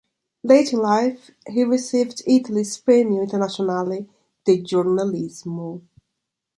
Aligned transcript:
Late 0.43 0.73
in 0.73 0.79
life 0.79 1.29
he 1.47 1.63
received 1.63 2.23
Italy's 2.25 2.75
Premio 2.75 3.21
Internazionale 3.23 4.07
di 4.43 4.63
Giornalismo. 4.63 5.81